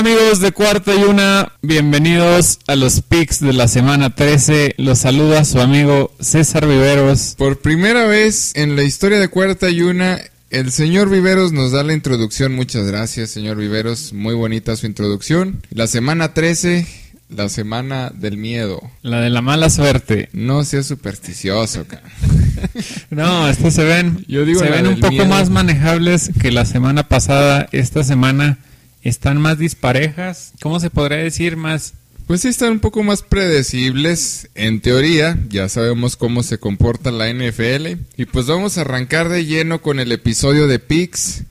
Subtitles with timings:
[0.00, 4.76] Amigos de Cuarta y Una, bienvenidos a los picks de la semana 13.
[4.78, 7.34] Los saluda su amigo César Viveros.
[7.36, 10.18] Por primera vez en la historia de Cuarta y Una,
[10.48, 12.54] el señor Viveros nos da la introducción.
[12.54, 14.14] Muchas gracias, señor Viveros.
[14.14, 15.60] Muy bonita su introducción.
[15.68, 16.86] La semana 13,
[17.28, 18.80] la semana del miedo.
[19.02, 20.30] La de la mala suerte.
[20.32, 22.08] No seas supersticioso, cara.
[23.10, 25.26] No, estos se ven, Yo digo se ven un poco miedo.
[25.26, 27.68] más manejables que la semana pasada.
[27.72, 28.58] Esta semana
[29.02, 30.52] están más disparejas.
[30.62, 31.56] ¿Cómo se podría decir?
[31.56, 31.94] Más
[32.26, 34.48] Pues sí están un poco más predecibles.
[34.54, 37.98] En teoría, ya sabemos cómo se comporta la NFL.
[38.16, 41.44] Y pues vamos a arrancar de lleno con el episodio de Picks.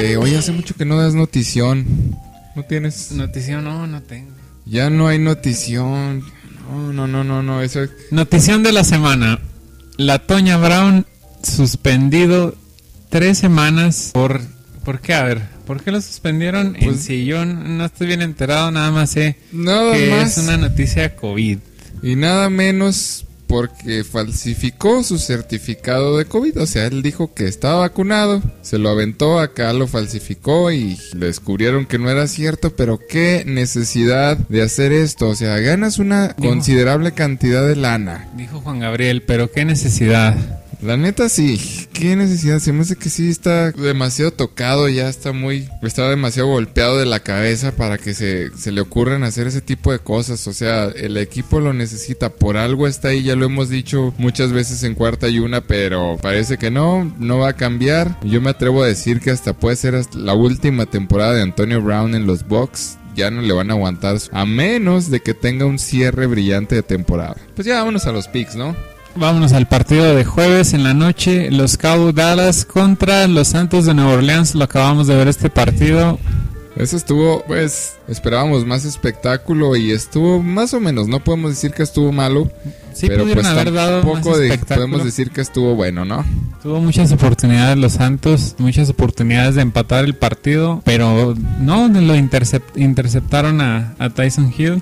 [0.00, 1.84] Este, oye, hace mucho que no das notición.
[2.56, 3.12] ¿No tienes?
[3.12, 3.64] notición.
[3.64, 4.30] No, no tengo.
[4.66, 6.22] Ya no hay notición.
[6.70, 7.62] No, no, no, no, no.
[7.62, 9.40] Eso Notición de la semana.
[9.96, 11.06] La Toña Brown
[11.42, 12.54] suspendido
[13.08, 14.40] tres semanas por...
[14.84, 15.12] ¿Por qué?
[15.14, 16.74] A ver, ¿por qué lo suspendieron?
[16.76, 20.38] en Pues- si yo no estoy bien enterado, nada más sé Nada que más.
[20.38, 21.58] es una noticia COVID.
[22.02, 26.60] Y nada menos porque falsificó su certificado de COVID.
[26.60, 31.84] O sea, él dijo que estaba vacunado, se lo aventó, acá lo falsificó y descubrieron
[31.84, 32.76] que no era cierto.
[32.76, 35.28] Pero qué necesidad de hacer esto.
[35.28, 38.28] O sea, ganas una Dijo- considerable cantidad de lana.
[38.36, 40.59] Dijo Juan Gabriel, pero qué necesidad.
[40.82, 41.60] La neta sí,
[41.92, 46.48] qué necesidad, se me hace que sí está demasiado tocado, ya está muy, está demasiado
[46.48, 50.46] golpeado de la cabeza para que se, se le ocurran hacer ese tipo de cosas,
[50.46, 54.52] o sea, el equipo lo necesita, por algo está ahí, ya lo hemos dicho muchas
[54.52, 58.48] veces en cuarta y una, pero parece que no, no va a cambiar, yo me
[58.48, 62.48] atrevo a decir que hasta puede ser la última temporada de Antonio Brown en los
[62.48, 66.74] Bucks, ya no le van a aguantar, a menos de que tenga un cierre brillante
[66.74, 67.36] de temporada.
[67.54, 68.74] Pues ya vámonos a los picks, ¿no?
[69.16, 71.50] Vámonos al partido de jueves en la noche.
[71.50, 74.54] Los Cowboys Dallas contra los Santos de Nueva Orleans.
[74.54, 76.18] Lo acabamos de ver este partido.
[76.76, 81.08] Eso estuvo, pues, esperábamos más espectáculo y estuvo más o menos.
[81.08, 82.50] No podemos decir que estuvo malo,
[82.94, 84.86] Sí pero pudieron pues haber dado tampoco de- espectáculo.
[84.86, 86.24] podemos decir que estuvo bueno, ¿no?
[86.62, 92.62] Tuvo muchas oportunidades los Santos, muchas oportunidades de empatar el partido, pero no lo intercep-
[92.76, 94.80] interceptaron a, a Tyson Hill.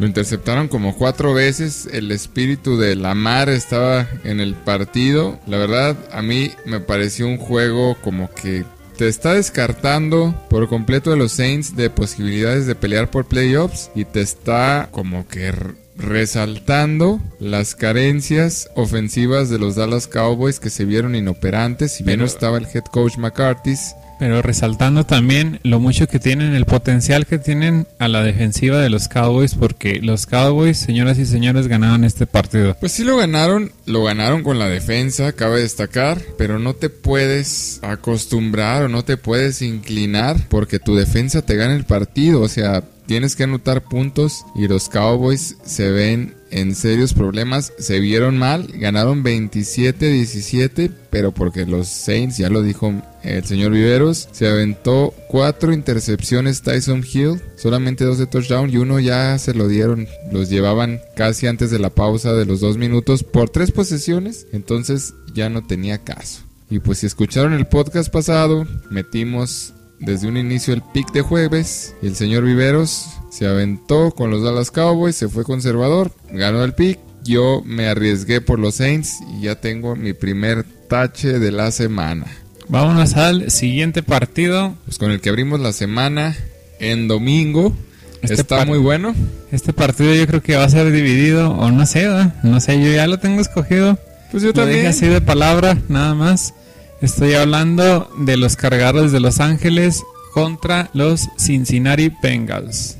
[0.00, 1.86] Lo interceptaron como cuatro veces.
[1.92, 5.38] El espíritu de Lamar estaba en el partido.
[5.46, 8.64] La verdad, a mí me pareció un juego como que
[8.96, 14.06] te está descartando por completo de los Saints de posibilidades de pelear por playoffs y
[14.06, 15.52] te está como que
[15.96, 21.92] resaltando las carencias ofensivas de los Dallas Cowboys que se vieron inoperantes.
[21.92, 23.74] Si bien no estaba el head coach McCarthy,
[24.20, 28.90] Pero resaltando también lo mucho que tienen, el potencial que tienen a la defensiva de
[28.90, 32.76] los Cowboys, porque los Cowboys, señoras y señores, ganaron este partido.
[32.78, 37.80] Pues sí lo ganaron, lo ganaron con la defensa, cabe destacar, pero no te puedes
[37.82, 42.84] acostumbrar o no te puedes inclinar porque tu defensa te gana el partido, o sea,
[43.06, 48.66] tienes que anotar puntos y los Cowboys se ven en serios problemas, se vieron mal,
[48.74, 55.72] ganaron 27-17, pero porque los Saints, ya lo dijo el señor Viveros, se aventó cuatro
[55.72, 61.00] intercepciones Tyson Hill, solamente dos de touchdown y uno ya se lo dieron, los llevaban
[61.16, 65.66] casi antes de la pausa de los dos minutos por tres posesiones, entonces ya no
[65.66, 66.42] tenía caso.
[66.70, 71.94] Y pues si escucharon el podcast pasado, metimos desde un inicio el pick de jueves
[72.00, 76.74] y el señor Viveros se aventó con los Dallas Cowboys, se fue conservador, ganó el
[76.74, 76.98] pick.
[77.22, 82.26] Yo me arriesgué por los Saints y ya tengo mi primer tache de la semana.
[82.68, 84.74] Vámonos al siguiente partido.
[84.84, 86.36] Pues con el que abrimos la semana
[86.78, 87.74] en domingo.
[88.22, 89.14] Este Está muy bueno.
[89.50, 92.06] Este partido yo creo que va a ser dividido, o no sé,
[92.42, 93.98] no sé, yo ya lo tengo escogido.
[94.30, 94.86] Pues yo también.
[94.86, 96.54] así de palabra, nada más.
[97.00, 100.02] Estoy hablando de los cargadores de Los Ángeles
[100.32, 102.99] contra los Cincinnati Bengals.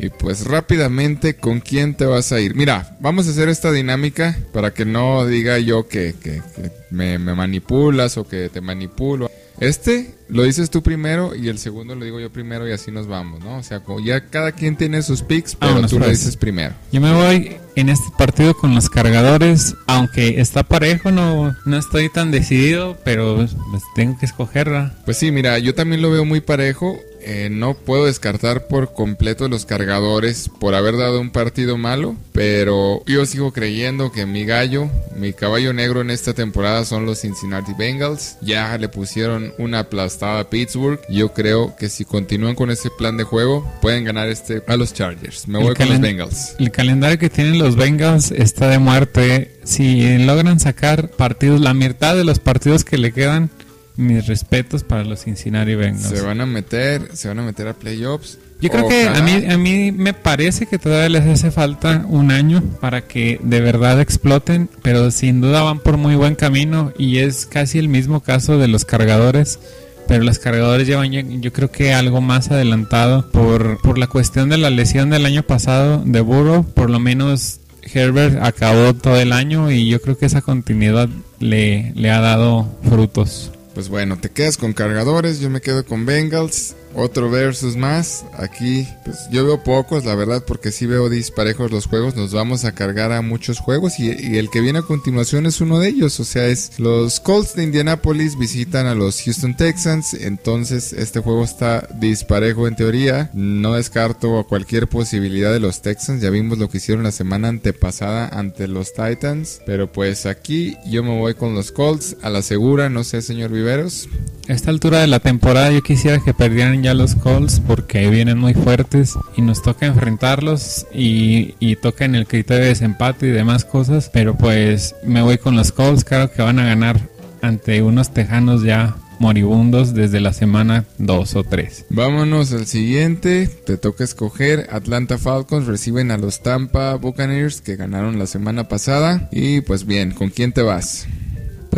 [0.00, 2.54] Y pues rápidamente, ¿con quién te vas a ir?
[2.54, 7.18] Mira, vamos a hacer esta dinámica para que no diga yo que, que- que me,
[7.18, 9.30] me manipulas o que te manipulo.
[9.60, 13.08] Este lo dices tú primero y el segundo lo digo yo primero y así nos
[13.08, 13.56] vamos, ¿no?
[13.56, 16.20] O sea, como ya cada quien tiene sus picks, pero Vámonos, tú lo pues.
[16.20, 16.74] dices primero.
[16.92, 22.08] Yo me voy en este partido con los cargadores, aunque está parejo, no, no estoy
[22.08, 24.94] tan decidido, pero pues, tengo que escogerla.
[25.04, 26.96] Pues sí, mira, yo también lo veo muy parejo.
[27.20, 33.02] Eh, no puedo descartar por completo los cargadores por haber dado un partido malo, pero
[33.06, 37.72] yo sigo creyendo que mi gallo, mi caballo negro en esta temporada son los Cincinnati
[37.76, 38.36] Bengals.
[38.40, 41.00] Ya le pusieron una aplastada a Pittsburgh.
[41.08, 44.94] Yo creo que si continúan con ese plan de juego, pueden ganar este a los
[44.94, 45.48] Chargers.
[45.48, 46.54] Me El voy con los Bengals.
[46.58, 49.56] El calendario que tienen los Bengals está de muerte.
[49.64, 53.50] Si logran sacar partidos, la mitad de los partidos que le quedan,
[53.98, 56.08] mis respetos para los Cincinnati Bengals.
[56.08, 58.38] Se van a meter, se van a meter a playoffs.
[58.60, 62.30] Yo creo que a mí, a mí me parece que todavía les hace falta un
[62.30, 67.18] año para que de verdad exploten, pero sin duda van por muy buen camino y
[67.18, 69.58] es casi el mismo caso de los cargadores.
[70.06, 74.58] Pero los cargadores llevan yo creo que algo más adelantado por, por la cuestión de
[74.58, 76.64] la lesión del año pasado de Burrow.
[76.64, 81.08] Por lo menos Herbert acabó todo el año y yo creo que esa continuidad
[81.40, 83.52] le, le ha dado frutos.
[83.78, 86.74] Pues bueno, te quedas con cargadores, yo me quedo con Bengals.
[86.94, 88.24] Otro versus más.
[88.36, 92.16] Aquí, pues yo veo pocos, la verdad, porque sí veo disparejos los juegos.
[92.16, 95.78] Nos vamos a cargar a muchos juegos y, el que viene a continuación es uno
[95.78, 96.18] de ellos.
[96.20, 100.14] O sea, es los Colts de Indianapolis visitan a los Houston Texans.
[100.14, 103.30] Entonces, este juego está disparejo en teoría.
[103.34, 106.22] No descarto cualquier posibilidad de los Texans.
[106.22, 109.60] Ya vimos lo que hicieron la semana antepasada ante los Titans.
[109.66, 112.88] Pero pues aquí yo me voy con los Colts a la segura.
[112.88, 114.08] No sé, señor Viveros.
[114.48, 118.38] A esta altura de la temporada yo quisiera que perdieran ya los Colts porque vienen
[118.38, 123.64] muy fuertes y nos toca enfrentarlos y, toca en el criterio de desempate y demás
[123.64, 124.10] cosas.
[124.12, 127.00] Pero pues me voy con los Colts, claro que van a ganar
[127.40, 131.86] ante unos tejanos ya moribundos desde la semana 2 o 3.
[131.90, 133.48] Vámonos al siguiente.
[133.48, 134.68] Te toca escoger.
[134.70, 139.28] Atlanta Falcons reciben a los Tampa Buccaneers que ganaron la semana pasada.
[139.32, 141.06] Y pues bien, ¿con quién te vas?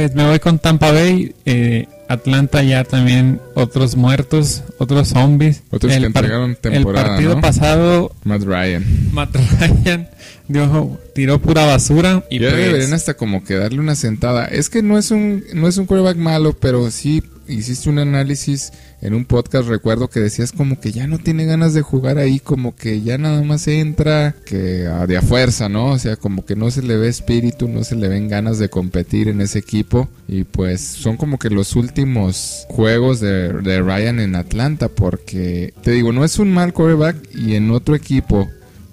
[0.00, 1.34] Pues me voy con Tampa Bay.
[1.44, 5.62] eh, Atlanta ya también otros muertos, otros zombies.
[5.70, 7.40] Otros que par- entregaron el temporada, partido ¿no?
[7.40, 8.84] pasado Matt Ryan.
[9.12, 10.08] Matt Ryan
[10.48, 14.46] dio, tiró pura basura y ya pues, deberían hasta como que darle una sentada.
[14.46, 18.72] Es que no es un no es un quarterback malo, pero sí hiciste un análisis
[19.02, 22.38] en un podcast, recuerdo que decías como que ya no tiene ganas de jugar ahí,
[22.38, 25.86] como que ya nada más entra que a de a fuerza, ¿no?
[25.86, 28.68] O sea, como que no se le ve espíritu, no se le ven ganas de
[28.68, 34.20] competir en ese equipo y pues son como que los últimos juegos de, de Ryan
[34.20, 38.48] en Atlanta porque te digo, no es un mal quarterback y en otro equipo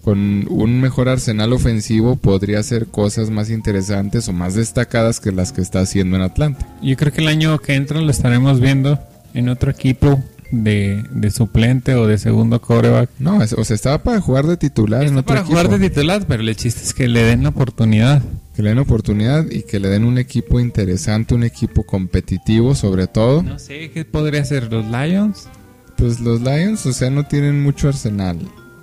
[0.07, 5.51] con un mejor arsenal ofensivo podría hacer cosas más interesantes o más destacadas que las
[5.51, 6.65] que está haciendo en Atlanta.
[6.81, 8.97] Yo creo que el año que entra lo estaremos viendo
[9.37, 13.09] en otro equipo de, de suplente o de segundo coreback.
[13.19, 15.57] No, es- o sea, estaba para jugar de titular en Está otro para equipo.
[15.59, 18.21] jugar de titular, pero el chiste es que le den la oportunidad.
[18.55, 23.05] Que le den oportunidad y que le den un equipo interesante, un equipo competitivo sobre
[23.07, 23.43] todo.
[23.43, 25.47] No sé qué podría ser los Lions.
[25.97, 28.37] Pues los Lions, o sea, no tienen mucho arsenal.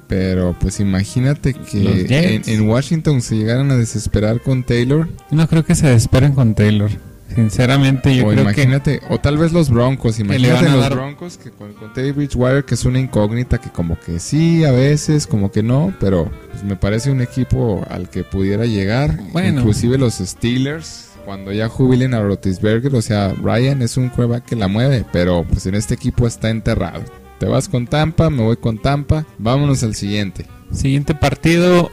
[0.06, 5.08] Pero pues imagínate que en, en Washington se llegaran a desesperar con Taylor.
[5.30, 6.90] No creo que se desesperen con Taylor.
[7.34, 10.18] Sinceramente, yo o creo imagínate, o tal vez los Broncos.
[10.20, 13.98] Imagínate los dar- Broncos que con, con Teddy Bridgewater, que es una incógnita, que como
[13.98, 15.92] que sí, a veces, como que no.
[15.98, 19.18] Pero pues, me parece un equipo al que pudiera llegar.
[19.32, 19.60] Bueno.
[19.60, 21.10] Inclusive los Steelers.
[21.24, 25.44] Cuando ya jubilen a Rotisberger, o sea, Ryan es un quarterback que la mueve, pero
[25.48, 27.02] pues en este equipo está enterrado.
[27.38, 29.24] Te vas con Tampa, me voy con Tampa.
[29.38, 30.44] Vámonos al siguiente.
[30.68, 31.90] que siguiente partido,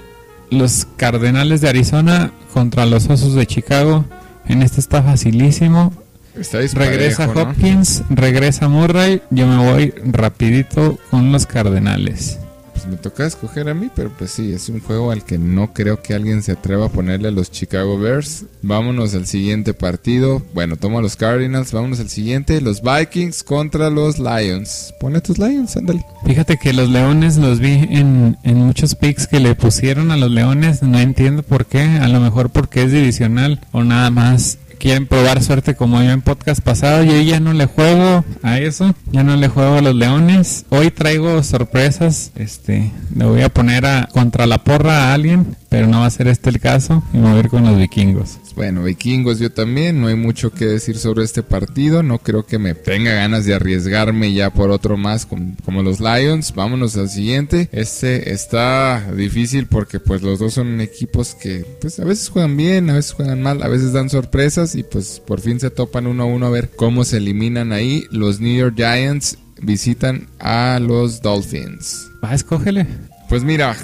[0.50, 4.04] los Cardenales de Arizona contra los Osos de Chicago.
[4.47, 5.93] En este está facilísimo.
[6.35, 7.41] Está Regresa ¿no?
[7.41, 9.21] Hopkins, regresa Murray.
[9.31, 12.39] Yo me voy rapidito con los Cardenales.
[12.81, 15.71] Pues me toca escoger a mí, pero pues sí, es un juego al que no
[15.71, 18.45] creo que alguien se atreva a ponerle a los Chicago Bears.
[18.64, 20.42] Vámonos al siguiente partido.
[20.56, 21.73] Bueno, tomo a los Cardinals.
[21.73, 22.59] Vámonos al siguiente.
[22.59, 24.95] Los Vikings contra los Lions.
[25.00, 26.04] Pone tus Lions, ándale.
[26.26, 30.31] Fíjate que los Leones los vi en, en muchos picks que le pusieron a los
[30.31, 30.81] Leones.
[30.81, 31.83] No entiendo por qué.
[31.83, 34.57] A lo mejor porque es divisional o nada más.
[34.81, 37.04] Quieren probar suerte como yo en podcast pasado.
[37.04, 38.95] Yo ya no le juego a eso.
[39.11, 40.66] Ya no le juego a los Leones.
[40.69, 42.31] Hoy traigo sorpresas.
[42.33, 46.09] Este, le voy a poner a contra la porra a alguien, pero no va a
[46.11, 47.01] ser este el caso.
[47.13, 48.37] Y me voy a ir con los vikingos.
[48.57, 52.59] Bueno, vikingos yo también, no hay mucho que decir sobre este partido, no creo que
[52.59, 56.54] me tenga ganas de arriesgarme ya por otro más con- como los Lions.
[56.54, 57.69] Vámonos al siguiente.
[57.71, 62.90] Este está difícil porque pues los dos son equipos que pues a veces juegan bien,
[62.90, 66.23] a veces juegan mal, a veces dan sorpresas y pues por fin se topan uno
[66.23, 68.04] a uno a ver cómo se eliminan ahí.
[68.11, 72.09] Los New York Giants visitan a los Dolphins.
[72.21, 72.85] Va, escógele.
[73.30, 73.78] Pues mira,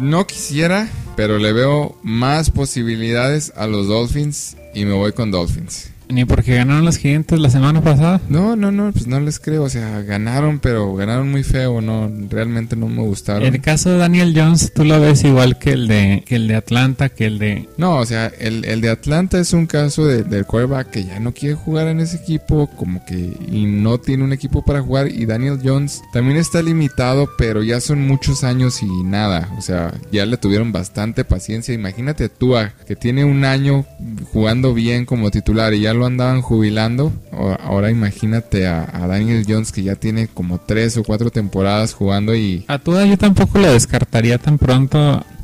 [0.00, 5.90] no quisiera, pero le veo más posibilidades a los Dolphins y me voy con Dolphins.
[6.10, 8.20] Ni porque ganaron los gigantes la semana pasada.
[8.28, 9.62] No, no, no, pues no les creo.
[9.64, 11.80] O sea, ganaron, pero ganaron muy feo.
[11.80, 13.42] No, realmente no me gustaron.
[13.44, 16.54] El caso de Daniel Jones, tú lo ves igual que el de, que el de
[16.56, 17.68] Atlanta, que el de...
[17.76, 21.20] No, o sea, el, el de Atlanta es un caso de- del quarterback que ya
[21.20, 25.08] no quiere jugar en ese equipo, como que y no tiene un equipo para jugar.
[25.08, 29.48] Y Daniel Jones también está limitado, pero ya son muchos años y nada.
[29.58, 31.74] O sea, ya le tuvieron bastante paciencia.
[31.74, 33.84] Imagínate tú, a- que tiene un año
[34.32, 37.12] jugando bien como titular y ya lo andaban jubilando.
[37.60, 42.34] Ahora imagínate a, a Daniel Jones que ya tiene como tres o cuatro temporadas jugando
[42.34, 44.98] y A Tua yo tampoco lo descartaría tan pronto.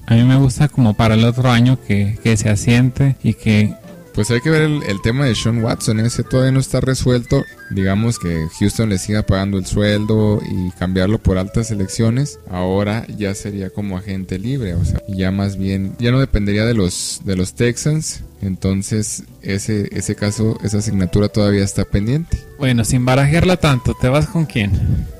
[0.09, 3.75] A mí me gusta como para el otro año que, que se asiente y que
[4.15, 7.43] Pues hay que ver el, el tema de Sean Watson, ese todavía no está resuelto.
[7.71, 12.39] Digamos que Houston le siga pagando el sueldo y cambiarlo por altas elecciones.
[12.49, 16.75] Ahora ya sería como agente libre, o sea, ya más bien, ya no dependería de
[16.75, 18.23] los de los Texans.
[18.43, 22.39] Entonces ese ese caso, esa asignatura todavía está pendiente.
[22.59, 24.73] Bueno, sin barajearla tanto, ¿te vas con quién?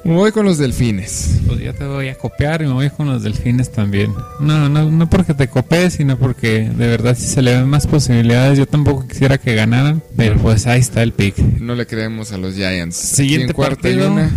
[0.05, 1.41] Me voy con los Delfines.
[1.47, 4.13] Pues ya te voy a copiar y me voy con los delfines también.
[4.41, 7.87] No, no, no porque te copies, sino porque de verdad si se le ven más
[7.87, 11.39] posibilidades, yo tampoco quisiera que ganaran, pero pues ahí está el pick.
[11.39, 12.99] No le creemos a los Giants.
[12.99, 14.13] Aquí Siguiente en partido.
[14.13, 14.31] una,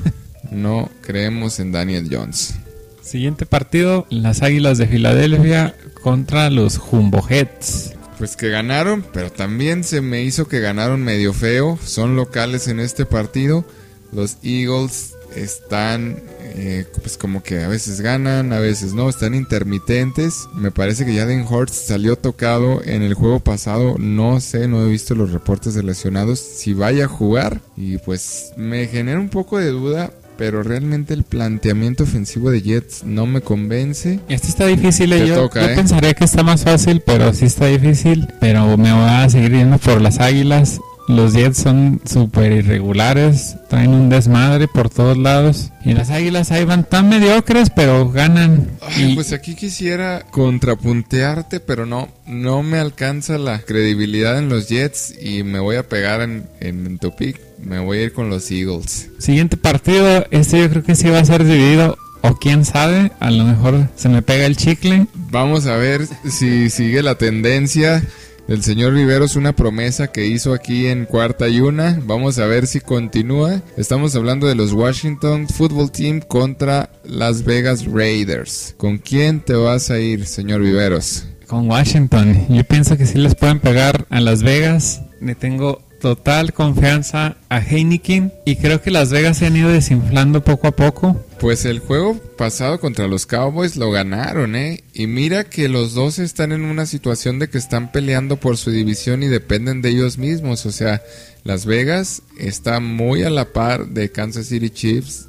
[0.50, 2.54] no creemos en Daniel Jones.
[3.02, 7.94] Siguiente partido, las Águilas de Filadelfia contra los Jumbo Heads.
[8.18, 11.78] Pues que ganaron, pero también se me hizo que ganaron medio feo.
[11.84, 13.64] Son locales en este partido.
[14.12, 16.22] Los Eagles están,
[16.54, 20.48] eh, pues como que a veces ganan, a veces no, están intermitentes.
[20.54, 23.96] Me parece que Jaden Hurts salió tocado en el juego pasado.
[23.98, 26.38] No sé, no he visto los reportes de lesionados.
[26.40, 30.12] Si vaya a jugar, y pues me genera un poco de duda.
[30.36, 34.20] Pero realmente el planteamiento ofensivo de Jets no me convence.
[34.26, 35.26] Este está difícil, eh.
[35.26, 35.76] Yo, toca, yo eh.
[35.76, 38.26] pensaría que está más fácil, pero sí está difícil.
[38.40, 40.80] Pero me voy a seguir yendo por las Águilas.
[41.10, 45.70] Los Jets son súper irregulares, traen un desmadre por todos lados.
[45.84, 48.68] Y las Águilas ahí van tan mediocres, pero ganan.
[48.80, 54.68] Ay, Y- pues aquí quisiera contrapuntearte, pero no, no me alcanza la credibilidad en los
[54.68, 57.38] Jets y me voy a pegar en, en tu pick.
[57.62, 59.08] Me voy a ir con los Eagles.
[59.18, 61.98] Siguiente partido, este yo creo que sí va a ser dividido.
[62.22, 65.06] O quién sabe, a lo mejor se me pega el chicle.
[65.30, 68.02] Vamos a ver si sigue la tendencia
[68.50, 72.00] del señor Riveros, una promesa que hizo aquí en cuarta y una.
[72.02, 73.62] Vamos a ver si continúa.
[73.76, 78.74] Estamos hablando de los Washington Football Team contra Las Vegas Raiders.
[78.76, 81.28] ¿Con quién te vas a ir, señor Viveros?
[81.46, 82.46] Con Washington.
[82.48, 85.02] Yo pienso que sí les pueden pegar a Las Vegas.
[85.20, 88.32] Le tengo total confianza a Heineken.
[88.44, 91.24] Y creo que Las Vegas se han ido desinflando poco a poco.
[91.40, 94.84] Pues el juego pasado contra los Cowboys lo ganaron, ¿eh?
[94.92, 98.70] Y mira que los dos están en una situación de que están peleando por su
[98.70, 100.66] división y dependen de ellos mismos.
[100.66, 101.00] O sea,
[101.42, 105.28] Las Vegas está muy a la par de Kansas City Chiefs,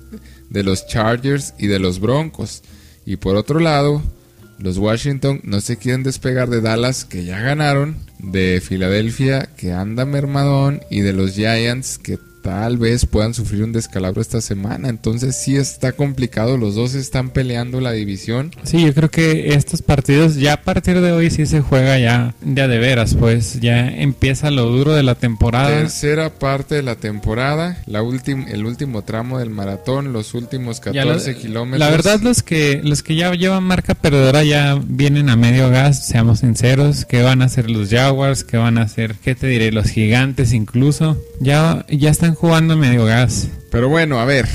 [0.49, 2.61] de los Chargers y de los Broncos.
[3.05, 4.03] Y por otro lado,
[4.59, 10.03] los Washington no se quieren despegar de Dallas, que ya ganaron, de Filadelfia, que anda
[10.05, 14.89] mermadón, y de los Giants, que tal vez puedan sufrir un descalabro esta semana.
[14.89, 18.51] Entonces sí está complicado, los dos están peleando la división.
[18.63, 22.33] Sí, yo creo que estos partidos ya a partir de hoy sí se juega ya
[22.41, 23.15] de a de veras.
[23.15, 25.69] Pues ya empieza lo duro de la temporada.
[25.69, 31.05] Tercera parte de la temporada, la última, el último tramo del maratón, los últimos Ya
[31.05, 31.79] lo- 14 kilómetros.
[31.79, 36.05] La verdad los que los que ya llevan marca perdedora ya vienen a medio gas,
[36.05, 38.43] seamos sinceros, ¿qué van a hacer los Jaguars?
[38.43, 39.15] ¿Qué van a hacer?
[39.23, 39.71] ¿Qué te diré?
[39.71, 41.21] Los gigantes incluso.
[41.39, 43.47] Ya ya están jugando a medio gas.
[43.71, 44.47] Pero bueno, a ver,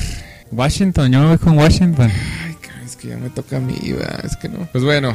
[0.50, 2.10] Washington, yo me voy con Washington.
[2.44, 4.68] Ay, es que ya me toca a mí, va, es que no.
[4.72, 5.14] Pues bueno,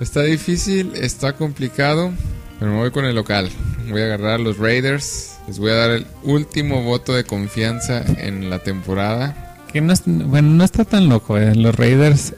[0.00, 2.12] está difícil, está complicado,
[2.58, 3.50] pero me voy con el local.
[3.90, 5.32] Voy a agarrar a los Raiders.
[5.46, 9.56] Les voy a dar el último voto de confianza en la temporada.
[9.72, 11.54] Que no es- bueno, no está tan loco, eh.
[11.54, 12.34] los Raiders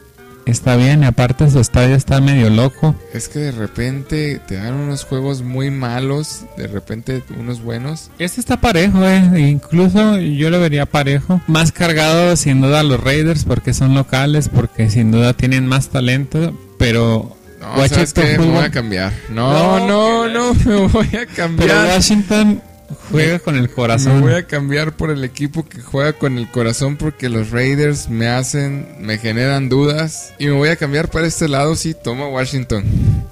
[0.49, 2.95] está bien y aparte su estadio está medio loco.
[3.13, 8.11] Es que de repente te dan unos juegos muy malos, de repente unos buenos.
[8.19, 9.49] Este está parejo, eh.
[9.49, 11.41] Incluso yo lo vería parejo.
[11.47, 15.89] Más cargado sin duda a los Raiders porque son locales, porque sin duda tienen más
[15.89, 16.57] talento.
[16.77, 18.37] Pero No, ¿sabes qué?
[18.37, 19.11] Me voy a cambiar.
[19.29, 21.87] No, no, no, me voy a pero cambiar.
[21.87, 22.61] Washington
[23.11, 24.21] juega con el Me corazón.
[24.21, 28.27] voy a cambiar por el equipo que juega con el corazón porque los Raiders me
[28.27, 30.33] hacen, me generan dudas.
[30.39, 32.83] Y me voy a cambiar para este lado, sí, toma Washington.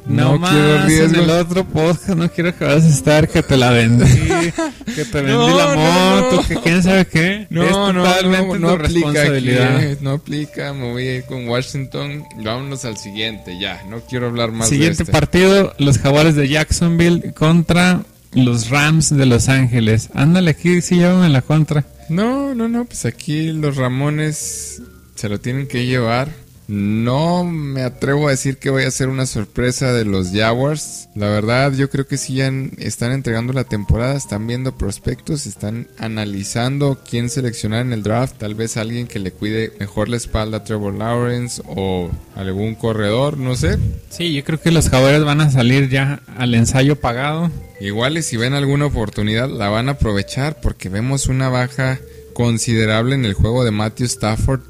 [0.05, 3.71] No, más en el otro podcast, no quiero que vas a estar, que te la
[3.71, 4.05] vendí,
[4.95, 6.47] que te vendí No, la no, moto, no.
[6.47, 7.45] que quién sabe qué.
[7.49, 11.47] No, es no, totalmente no, no aplica aquí, no aplica, me voy a ir con
[11.49, 12.23] Washington.
[12.41, 15.11] Vámonos al siguiente, ya, no quiero hablar más Siguiente de este.
[15.11, 18.01] partido, los jaguares de Jacksonville contra
[18.34, 20.10] los Rams de Los Ángeles.
[20.13, 21.86] Ándale, aquí sí llévame la contra.
[22.10, 24.81] No, no, no, pues aquí los Ramones
[25.15, 26.29] se lo tienen que llevar.
[26.67, 31.07] No me atrevo a decir que voy a ser una sorpresa de los Jaguars.
[31.15, 35.88] La verdad, yo creo que sí ya están entregando la temporada, están viendo prospectos, están
[35.97, 38.38] analizando quién seleccionar en el draft.
[38.38, 43.38] Tal vez alguien que le cuide mejor la espalda a Trevor Lawrence o algún corredor,
[43.38, 43.77] no sé.
[44.09, 47.50] Sí, yo creo que los Jaguares van a salir ya al ensayo pagado.
[47.79, 52.00] Igual y si ven alguna oportunidad la van a aprovechar porque vemos una baja
[52.33, 54.62] considerable en el juego de Matthew Stafford.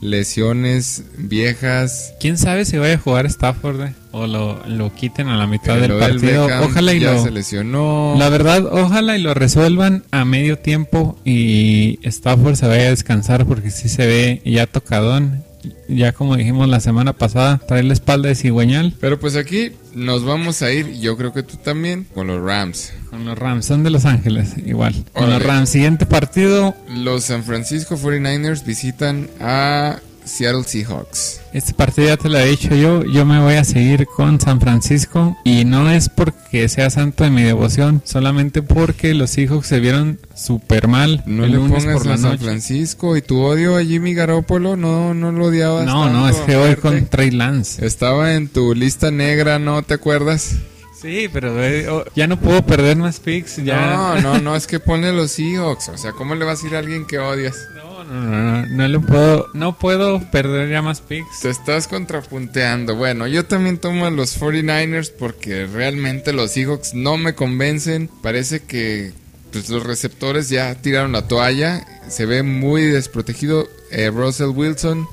[0.00, 2.14] Lesiones viejas.
[2.20, 3.94] ¿Quién sabe si vaya a jugar Stafford eh?
[4.12, 6.46] o lo, lo quiten a la mitad del partido?
[6.46, 7.22] Beckham Ojalá y ya lo...
[7.22, 8.14] se lesionó.
[8.18, 13.44] La verdad, ojalá y lo resuelvan a medio tiempo y Stafford se vaya a descansar
[13.46, 15.44] porque sí se ve ya tocadón.
[15.88, 20.24] Ya como dijimos la semana pasada, trae la espalda de cigüeñal Pero pues aquí nos
[20.24, 22.92] vamos a ir, yo creo que tú también, con los Rams.
[23.10, 23.66] con los Rams.
[23.66, 24.94] Son de Los Ángeles, igual.
[25.12, 25.68] Con los Rams.
[25.70, 29.98] Siguiente partido, Los San Francisco 49ers visitan a
[30.30, 31.40] Seattle Seahawks.
[31.52, 34.60] Este partido ya te lo he dicho yo, yo me voy a seguir con San
[34.60, 39.80] Francisco y no es porque sea santo de mi devoción, solamente porque los Seahawks se
[39.80, 42.44] vieron súper mal No el le lunes pongas por la a San noche.
[42.44, 45.84] Francisco y tu odio a Jimmy Garoppolo, no, no lo odiabas.
[45.86, 47.84] No, no, es que voy con Trey Lance.
[47.84, 50.56] Estaba en tu lista negra, ¿no te acuerdas?
[51.00, 53.86] Sí, pero eh, oh, ya no puedo perder más picks, ya.
[53.86, 55.88] No, no, no, es que ponle los Seahawks.
[55.88, 57.56] O sea, ¿cómo le vas a ir a alguien que odias?
[57.74, 61.40] No, no, no, no, no le puedo, no puedo perder ya más picks.
[61.42, 62.96] Te estás contrapunteando.
[62.96, 68.10] Bueno, yo también tomo a los 49ers porque realmente los Seahawks no me convencen.
[68.20, 69.12] Parece que
[69.52, 71.86] pues, los receptores ya tiraron la toalla.
[72.08, 75.06] Se ve muy desprotegido eh, Russell Wilson.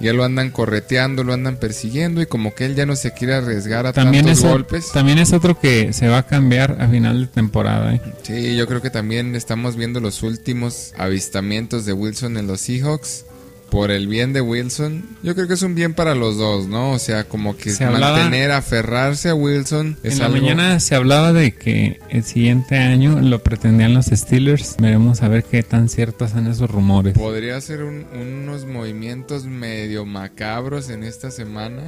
[0.00, 3.34] Ya lo andan correteando, lo andan persiguiendo y como que él ya no se quiere
[3.34, 4.92] arriesgar a También tantos es, golpes.
[4.92, 7.94] también es otro que se va a cambiar a final de temporada.
[7.94, 8.00] eh.
[8.22, 13.26] Sí, yo creo que también estamos viendo los últimos avistamientos de Wilson en los Seahawks.
[13.70, 16.90] Por el bien de Wilson, yo creo que es un bien para los dos, ¿no?
[16.90, 20.80] O sea, como que Se hablaba- mantener, aferrarse a Wilson es en la algo- mañana
[20.80, 24.76] se hablaba de que el siguiente año lo pretendían los Steelers.
[24.80, 27.14] Veremos a ver qué tan ciertos son esos rumores.
[27.16, 31.82] Podría ser un- unos movimientos medio macabros en esta semana.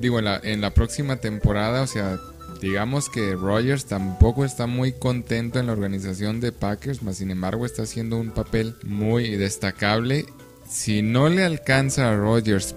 [0.00, 2.18] Digo, en la, en la próxima temporada, o sea,
[2.60, 7.64] digamos que Rogers tampoco está muy contento en la organización de Packers, mas sin embargo
[7.66, 10.26] está haciendo un papel muy destacable.
[10.70, 12.74] Si no le alcanza a Rogers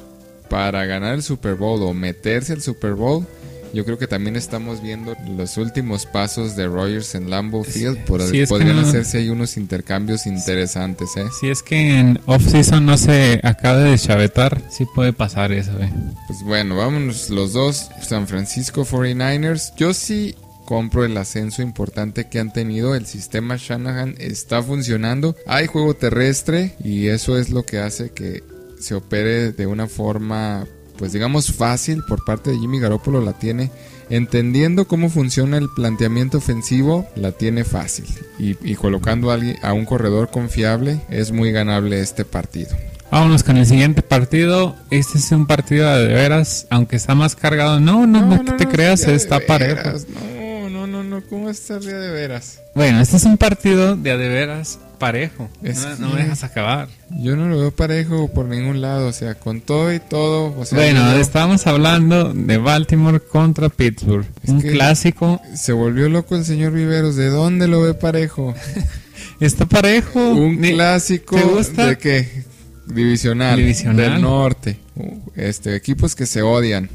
[0.49, 3.25] para ganar el Super Bowl o meterse al Super Bowl,
[3.73, 7.99] yo creo que también estamos viendo los últimos pasos de Rogers en Lambeau Field.
[8.06, 11.23] Por, Sí, podrían no- hacerse ahí unos intercambios interesantes, ¿eh?
[11.39, 15.71] Si es que en off-season no se acaba de deschavetar, sí puede pasar eso.
[15.80, 15.89] eh.
[16.27, 19.73] Pues bueno, vámonos los dos, San Francisco 49ers.
[19.77, 20.36] Yo sí
[20.71, 22.95] compro el ascenso importante que han tenido.
[22.95, 25.36] El sistema Shanahan está funcionando.
[25.45, 28.41] Hay juego terrestre y eso es lo que hace que
[28.79, 30.65] se opere de una forma,
[30.97, 33.19] pues digamos, fácil por parte de Jimmy Garoppolo.
[33.19, 33.69] La tiene
[34.10, 38.05] entendiendo cómo funciona el planteamiento ofensivo, la tiene fácil.
[38.39, 42.69] Y, y colocando a, alguien- a un corredor confiable, es muy ganable este partido.
[43.12, 44.77] Vámonos con el siguiente partido.
[44.89, 47.81] Este es un partido de veras, aunque está más cargado.
[47.81, 49.75] No, no, no, te creas, está parejo.
[49.75, 52.60] veras, No, no, no, no, ¿cómo está el día de veras?
[52.76, 55.50] Bueno, este es un partido de a de veras parejo.
[55.63, 56.89] Es no, me dejas acabar.
[57.10, 60.65] Yo no lo veo parejo por ningún lado, o sea, con todo y todo, o
[60.65, 64.26] sea, bueno, estábamos hablando de Baltimore contra Pittsburgh.
[64.44, 65.41] Es un clásico.
[65.56, 68.54] se volvió loco el señor Viveros, ¿de dónde lo ve parejo?
[69.39, 70.20] Está parejo.
[70.32, 71.88] Un clásico ¿Te gusta?
[71.88, 72.44] de qué?
[72.86, 73.96] Divisional, Divisional.
[73.96, 74.78] del norte.
[74.96, 76.89] Uh, Este, equipos que se odian.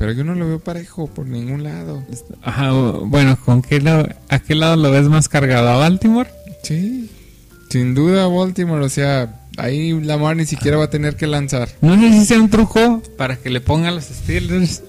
[0.00, 2.02] Pero yo no lo veo parejo por ningún lado.
[2.42, 5.68] Ajá, bueno, ¿con qué lado, ¿a qué lado lo ves más cargado?
[5.68, 6.30] ¿A Baltimore?
[6.62, 7.10] Sí.
[7.68, 11.68] Sin duda Baltimore, o sea, ahí Lamar ni siquiera va a tener que lanzar.
[11.82, 14.82] No sé si sea un truco para que le pongan los Steelers.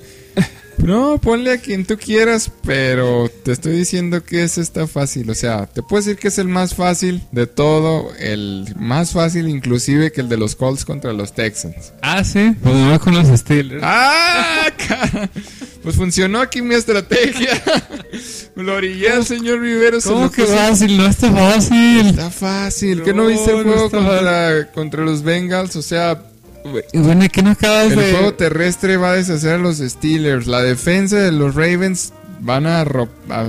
[0.84, 5.30] No, ponle a quien tú quieras, pero te estoy diciendo que ese está fácil.
[5.30, 9.48] O sea, te puedo decir que es el más fácil de todo, el más fácil
[9.48, 11.94] inclusive que el de los Colts contra los Texans.
[12.02, 12.56] Ah, sí.
[12.64, 13.82] Pues me voy con los Steelers.
[13.86, 14.68] ¡Ah!
[15.84, 17.50] Pues funcionó aquí mi estrategia.
[18.56, 19.98] Lo orillé al señor Rivero.
[20.04, 20.98] ¿Cómo que puse- fácil?
[20.98, 22.08] No está fácil.
[22.08, 23.02] Está fácil.
[23.04, 25.76] ¿Qué no No, viste el no juego contra, contra los Bengals?
[25.76, 26.22] O sea,
[26.94, 28.12] Bueno, ¿qué no acabas El de...?
[28.12, 30.48] juego terrestre va a deshacer a los Steelers.
[30.48, 32.86] La defensa de los Ravens van a-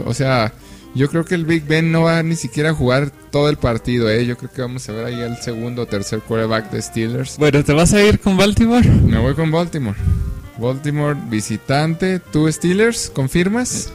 [0.07, 0.53] O sea,
[0.95, 4.11] yo creo que el Big Ben no va ni siquiera a jugar todo el partido.
[4.11, 4.25] ¿eh?
[4.27, 7.37] Yo creo que vamos a ver ahí el segundo o tercer quarterback de Steelers.
[7.39, 8.87] Bueno, ¿te vas a ir con Baltimore?
[8.89, 9.97] Me voy con Baltimore.
[10.59, 12.19] Baltimore visitante.
[12.19, 13.11] ¿Tú Steelers?
[13.15, 13.91] ¿Confirmas?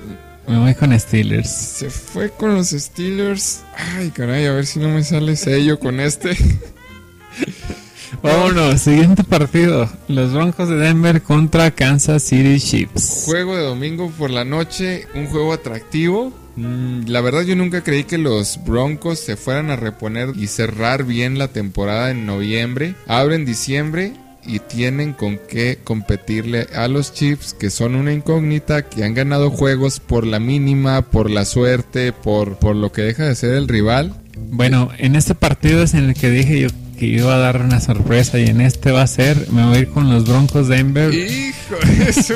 [0.47, 1.49] Me voy con Steelers.
[1.49, 3.61] Se fue con los Steelers.
[3.97, 6.37] Ay, caray, a ver si no me sale sello con este.
[8.21, 9.89] Vámonos, siguiente partido.
[10.07, 13.23] Los Broncos de Denver contra Kansas City Chiefs.
[13.25, 16.31] Juego de domingo por la noche, un juego atractivo.
[16.55, 21.03] Mm, La verdad yo nunca creí que los Broncos se fueran a reponer y cerrar
[21.03, 22.95] bien la temporada en noviembre.
[23.07, 24.13] Abren diciembre
[24.45, 29.51] y tienen con qué competirle a los Chiefs que son una incógnita, que han ganado
[29.51, 33.67] juegos por la mínima, por la suerte, por, por lo que deja de ser el
[33.67, 34.15] rival.
[34.49, 36.67] Bueno, en este partido es en el que dije yo
[36.97, 39.79] que iba a dar una sorpresa y en este va a ser, me voy a
[39.79, 41.13] ir con los Broncos Denver.
[41.13, 42.33] Hijo de su.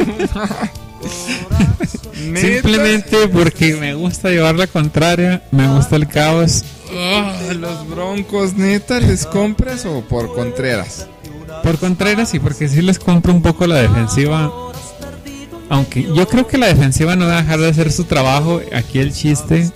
[2.35, 6.63] Simplemente porque me gusta llevar la contraria, me gusta el caos.
[6.93, 11.07] Ah, los Broncos, neta, ¿les compras o por Contreras?
[11.63, 14.51] Por Contreras y porque sí les compro un poco la defensiva.
[15.69, 18.61] Aunque yo creo que la defensiva no va a dejar de hacer su trabajo.
[18.73, 19.71] Aquí el chiste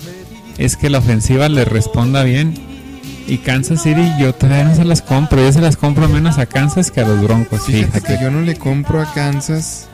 [0.58, 2.74] es que la ofensiva le responda bien.
[3.27, 5.41] Y Kansas City yo todavía no se las compro.
[5.41, 7.65] Yo se las compro menos a Kansas que a los Broncos.
[7.65, 8.17] Fíjate Fíjate.
[8.17, 9.88] que yo no le compro a Kansas.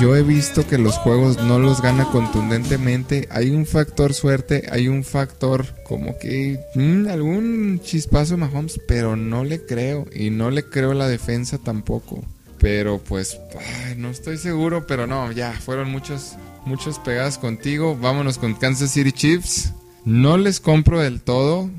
[0.00, 3.28] Yo he visto que los juegos no los gana contundentemente.
[3.30, 9.44] Hay un factor suerte, hay un factor como que mm, algún chispazo Mahomes, pero no
[9.44, 12.24] le creo y no le creo a la defensa tampoco.
[12.58, 13.38] Pero pues
[13.86, 17.96] ay, no estoy seguro, pero no, ya fueron muchos muchos pegadas contigo.
[18.00, 19.72] Vámonos con Kansas City Chiefs.
[20.04, 21.70] No les compro del todo,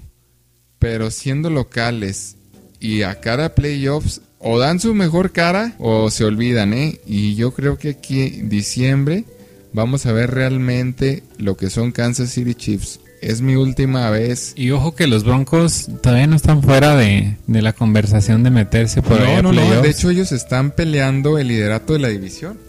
[0.86, 2.36] pero siendo locales
[2.80, 7.00] y a cara a playoffs, o dan su mejor cara o se olvidan, ¿eh?
[7.08, 9.26] Y yo creo que aquí en diciembre
[9.74, 13.00] vamos a ver realmente lo que son Kansas City Chiefs.
[13.20, 14.54] Es mi última vez.
[14.56, 19.02] Y ojo que los Broncos todavía no están fuera de, de la conversación de meterse
[19.02, 19.82] por ahí No, a no, no.
[19.82, 22.60] De hecho, ellos están peleando el liderato de la división.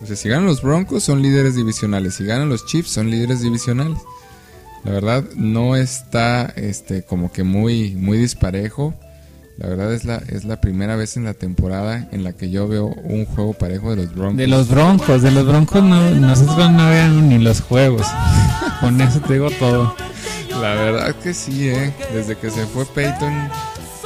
[0.00, 2.14] O sea, si ganan los Broncos, son líderes divisionales.
[2.14, 3.98] Si ganan los Chiefs, son líderes divisionales.
[4.84, 8.94] La verdad, no está este, como que muy, muy disparejo.
[9.58, 12.68] La verdad es la, es la primera vez en la temporada en la que yo
[12.68, 14.36] veo un juego parejo de los Broncos.
[14.36, 18.06] De los Broncos, de los Broncos no, nosotros no vean ni los juegos.
[18.80, 19.96] Con eso te digo todo.
[20.60, 21.92] La verdad que sí, eh.
[22.12, 23.32] Desde que se fue Peyton,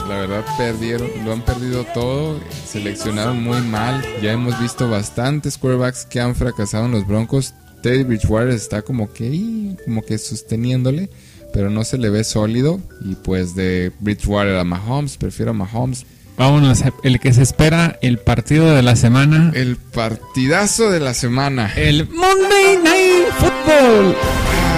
[0.08, 2.40] la verdad perdieron, lo han perdido todo.
[2.66, 4.02] Seleccionaron muy mal.
[4.22, 7.54] Ya hemos visto bastantes quarterbacks que han fracasado en los Broncos.
[7.83, 11.11] Teddy Bridgewater está como que, como que sosteniéndole,
[11.53, 12.81] pero no se le ve sólido.
[13.05, 16.07] Y pues de Bridgewater a Mahomes, prefiero a Mahomes.
[16.38, 19.53] Vámonos, el que se espera, el partido de la semana.
[19.55, 21.73] El partidazo de la semana.
[21.77, 24.16] El Monday Night Football.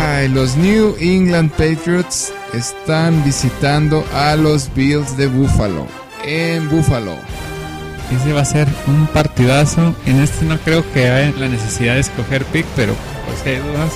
[0.00, 5.86] Ay, los New England Patriots están visitando a los Bills de Buffalo.
[6.24, 7.16] En Buffalo.
[8.12, 9.94] Ese va a ser un partidazo.
[10.06, 12.94] En este no creo que haya la necesidad de escoger pick, pero
[13.26, 13.92] pues si hay dudas,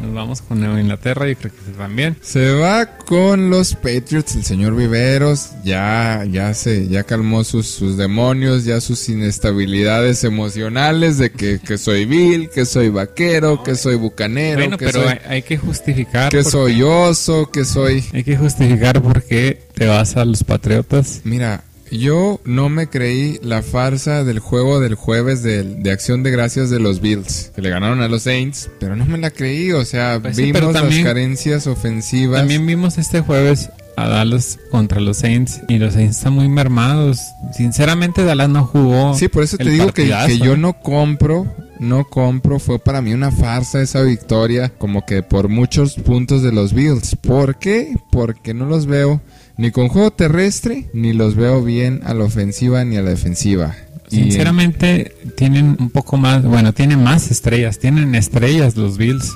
[0.00, 2.16] nos vamos con Nueva Inglaterra y creo que también.
[2.22, 5.50] Se va con los Patriots, el señor Viveros.
[5.64, 11.78] Ya, ya se, ya calmó sus, sus demonios, ya sus inestabilidades emocionales de que, que
[11.78, 15.56] soy Bill, que soy vaquero, que soy bucanero, Bueno, que pero soy, hay, hay que
[15.56, 16.32] justificar.
[16.32, 18.02] que soy oso, que soy.
[18.12, 21.20] Hay que justificar por qué te vas a los Patriotas.
[21.22, 21.62] Mira,
[21.98, 26.70] yo no me creí la farsa del juego del jueves de, de acción de gracias
[26.70, 29.84] de los Bills, que le ganaron a los Saints, pero no me la creí, o
[29.84, 32.40] sea, Pues vimos también- las carencias ofensivas.
[32.40, 37.18] También vimos este jueves a Dallas contra los Saints y los Saints están muy mermados.
[37.56, 39.14] Sinceramente, Dallas no jugó.
[39.14, 40.56] Sí, por eso te digo que, que yo ¿eh?
[40.56, 41.46] no compro,
[41.78, 46.52] no compro, fue para mí una farsa esa victoria, como que por muchos puntos de
[46.52, 47.16] los Bills.
[47.16, 47.94] ¿Por qué?
[48.10, 49.20] Porque no los veo
[49.62, 53.76] ni con juego terrestre, ni los veo bien a la ofensiva ni a la defensiva.
[54.08, 59.32] Sinceramente, tienen un poco más, bueno, tienen más estrellas, tienen estrellas los Bills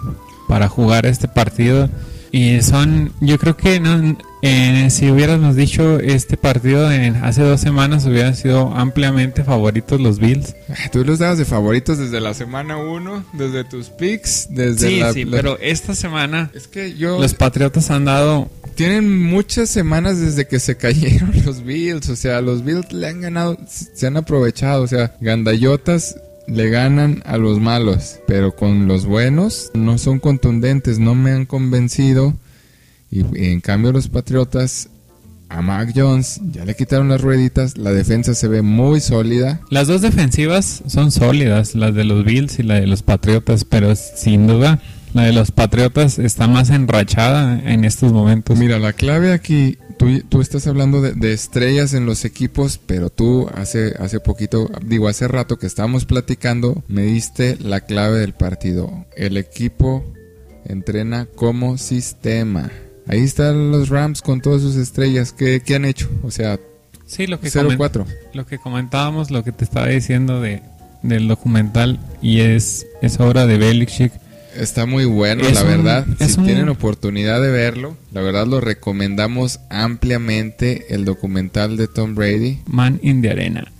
[0.48, 1.88] para jugar este partido.
[2.32, 7.60] Y son, yo creo que no, eh, si hubiéramos dicho este partido en, hace dos
[7.60, 10.54] semanas, hubieran sido ampliamente favoritos los Bills.
[10.68, 15.00] ah, Tú los dabas de favoritos desde la semana 1, desde tus picks, desde Sí,
[15.00, 17.20] la, sí, la- pero esta semana Es que yo...
[17.20, 22.08] los Patriotas han dado Tienen muchas semanas desde que se cayeron los Bills.
[22.10, 24.82] O sea, los Bills le han ganado, se han aprovechado.
[24.82, 28.18] O sea, gandayotas le ganan a los malos.
[28.26, 32.34] Pero con los buenos no son contundentes, no me han convencido.
[33.10, 34.88] Y en cambio los Patriotas
[35.48, 37.78] a Mac Jones ya le quitaron las rueditas.
[37.78, 39.60] La defensa se ve muy sólida.
[39.70, 43.94] Las dos defensivas son sólidas, las de los Bills y la de los Patriotas, pero
[43.94, 44.80] sin duda
[45.14, 48.58] la de los Patriotas está más enrachada en estos momentos.
[48.58, 53.08] Mira, la clave aquí, tú, tú estás hablando de, de estrellas en los equipos, pero
[53.08, 58.34] tú hace, hace poquito, digo, hace rato que estábamos platicando, me diste la clave del
[58.34, 59.06] partido.
[59.16, 60.04] El equipo
[60.66, 62.70] entrena como sistema.
[63.08, 65.32] Ahí están los Rams con todas sus estrellas.
[65.32, 66.08] ¿Qué, qué han hecho?
[66.22, 66.58] O sea,
[67.06, 68.04] Sí, lo que, comen- 0-4.
[68.34, 70.62] lo que comentábamos, lo que te estaba diciendo de,
[71.02, 74.12] del documental y es, es obra de Belichick.
[74.56, 76.06] Está muy bueno, Es la un- verdad.
[76.18, 82.14] si un- tienen oportunidad de verlo, la verdad lo recomendamos ampliamente el documental de Tom
[82.14, 83.70] Brady, Man in the Arena.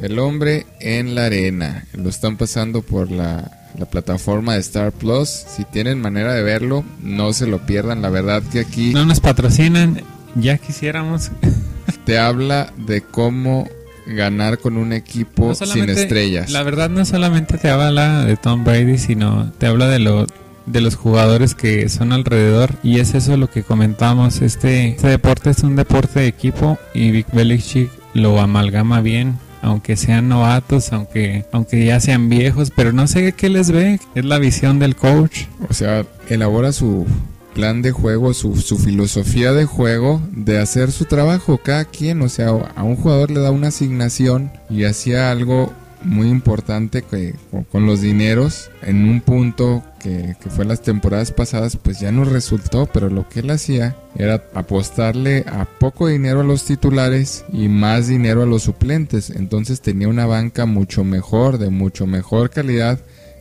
[0.00, 1.84] El hombre en la arena.
[1.92, 5.28] Lo están pasando por la, la plataforma de Star Plus.
[5.28, 8.02] Si tienen manera de verlo, no se lo pierdan.
[8.02, 10.02] La verdad que aquí No nos patrocinan,
[10.34, 11.30] ya quisiéramos.
[12.04, 13.68] te habla de cómo
[14.06, 16.50] ganar con un equipo No sin estrellas.
[16.50, 20.26] La verdad no solamente te habla de Tom Brady, sino te habla de lo
[20.66, 25.50] de los jugadores que son alrededor y es eso lo que comentamos este, este deporte
[25.50, 31.44] es un deporte de equipo y Vic Belichick lo amalgama bien aunque sean novatos aunque
[31.52, 35.44] aunque ya sean viejos pero no sé qué les ve es la visión del coach
[35.68, 37.06] O sea, elabora su
[37.54, 42.22] plan de juego, su, su filosofía de juego de hacer su trabajo cada quien.
[42.22, 47.34] O sea, a un jugador le da una asignación y hacía algo muy importante que
[47.70, 52.24] con- los dineros en un punto que, que fue las temporadas pasadas pues ya no
[52.24, 57.68] resultó pero lo que él hacía era apostarle a poco dinero a los titulares y
[57.68, 62.98] más dinero a los suplentes entonces tenía una banca mucho mejor de mucho mejor calidad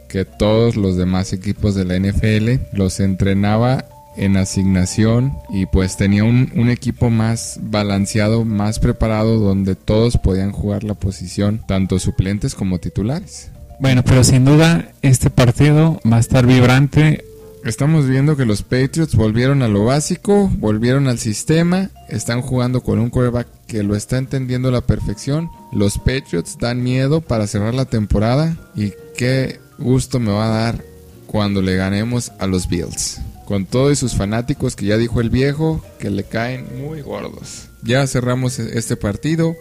[0.08, 2.76] que todos los demás equipos de la NFL.
[2.76, 3.86] Los entrenaba
[4.20, 10.52] en asignación y pues tenía un, un equipo más balanceado, más preparado, donde todos podían
[10.52, 13.52] jugar la posición, tanto suplentes como titulares.
[13.80, 17.24] bueno pero sin duda este partido va a estar vibrante
[17.66, 23.00] Estamos viendo que los Patriots volvieron a lo básico, volvieron al sistema, están jugando con
[23.00, 25.50] un quarterback que lo está entendiendo a la perfección.
[25.74, 30.84] Los Patriots dan miedo para cerrar la temporada y qué gusto me va a dar
[31.28, 33.20] cuando le ganemos a los Bills.
[33.50, 37.70] Con todos sus fanáticos que ya dijo el viejo que le caen muy gordos.
[37.82, 39.56] Ya cerramos e- este partido.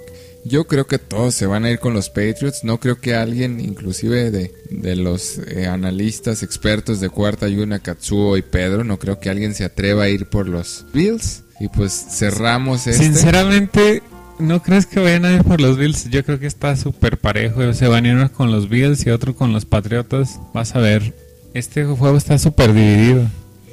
[0.44, 2.64] Yo creo que todos se van a ir con los Patriots.
[2.64, 7.78] No creo que alguien, inclusive de, de los eh, analistas expertos de cuarta y una,
[7.78, 11.44] Katsuo y Pedro, no creo que alguien se atreva a ir por los Bills.
[11.58, 13.02] Y pues cerramos este.
[13.02, 14.02] Sinceramente,
[14.38, 16.10] ¿no crees que vayan a ir por los Bills?
[16.10, 17.72] Yo creo que está súper parejo.
[17.72, 20.38] Se van a ir unos con los Bills y otro con los Patriotas.
[20.52, 21.14] Vas a ver.
[21.54, 23.26] Este juego está súper dividido.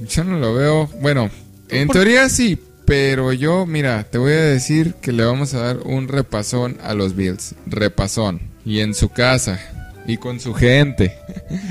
[0.10, 0.89] Yo no lo veo.
[1.01, 1.29] Bueno,
[1.69, 5.60] en ¿Por- teoría sí, pero yo, mira, te voy a decir que le vamos a
[5.60, 7.55] dar un repasón a los Bills.
[7.65, 8.41] Repasón.
[8.65, 9.60] Y en su casa.
[10.08, 11.15] Y con su gente.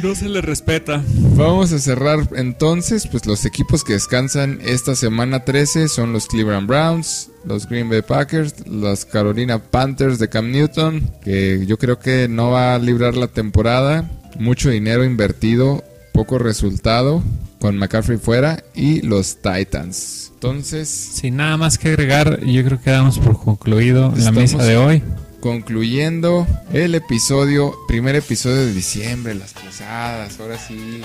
[0.02, 1.00] No se le respeta.
[1.37, 6.66] Vamos a cerrar entonces, pues los equipos que descansan esta semana 13 son los Cleveland
[6.66, 12.26] Browns, los Green Bay Packers, los Carolina Panthers de Cam Newton, que yo creo que
[12.28, 14.10] no va a librar la temporada,
[14.40, 17.22] mucho dinero invertido, poco resultado
[17.64, 20.33] con McCaffrey fuera y los Titans.
[20.35, 24.77] Entonces, Sin nada más que agregar, yo creo que damos por concluido la misa de
[24.77, 25.03] hoy.
[25.40, 31.00] concluyendo el episodio, primer episodio de diciembre, las posadas, ahora sí.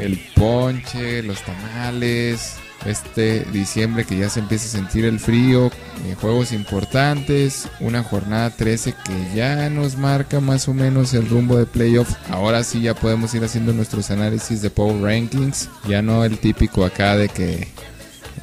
[0.00, 2.54] el ponche, los tamales,
[2.86, 5.66] este diciembre que ya se empieza a sentir el frío,
[6.06, 11.56] eh, juegos importantes, una jornada 13 que ya nos marca más o menos el rumbo
[11.56, 12.10] de playoff.
[12.30, 16.84] Ahora sí ya podemos ir haciendo nuestros análisis de Power Rankings, ya no el típico
[16.84, 17.68] acá de que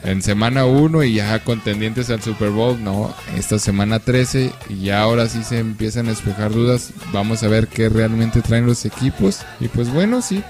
[0.03, 5.01] en semana 1 y ya contendientes al Super Bowl, no, esta semana 13 y ya
[5.01, 9.41] ahora sí se empiezan a despejar dudas, vamos a ver qué realmente traen los equipos.
[9.59, 10.43] Y pues bueno, sí,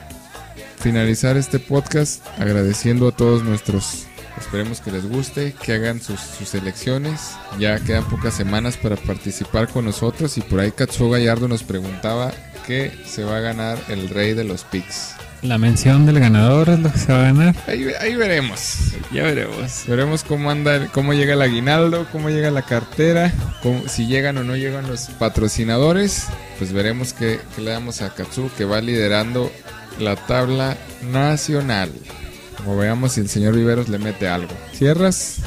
[0.79, 4.05] finalizar este podcast agradeciendo a todos nuestros
[4.39, 7.19] esperemos que les guste que hagan sus, sus elecciones
[7.59, 12.31] ya quedan pocas semanas para participar con nosotros y por ahí Katsuo Gallardo nos preguntaba
[12.65, 16.79] qué se va a ganar el rey de los picks La mención del ganador es
[16.79, 17.55] lo que se va a ganar.
[17.67, 18.77] ahí, ahí veremos
[19.11, 19.83] Ya veremos.
[19.87, 24.45] veremos cómo anda cómo llega el aguinaldo cómo llega la cartera cómo- si llegan o
[24.45, 29.51] no llegan los patrocinadores pues veremos qué, qué le damos a Katsu que va liderando
[29.99, 30.77] la tabla
[31.11, 31.91] nacional
[32.59, 34.51] como veamos si el señor Viveros le mete algo.
[34.73, 35.37] ¿Cierras?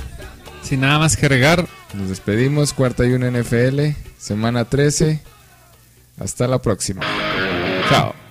[0.63, 2.73] Sin nada más que agregar, Nos despedimos.
[2.73, 3.91] Cuarta y una NFL.
[4.19, 5.21] Semana 13.
[6.19, 7.03] Hasta la próxima.
[7.91, 8.22] chao.